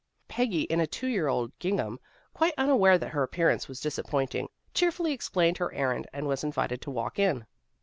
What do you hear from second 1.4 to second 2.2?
gingham,